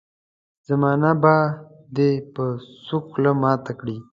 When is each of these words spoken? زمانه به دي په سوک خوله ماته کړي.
زمانه 0.67 1.11
به 1.21 1.35
دي 1.95 2.11
په 2.33 2.43
سوک 2.87 3.03
خوله 3.11 3.31
ماته 3.41 3.73
کړي. 3.79 3.97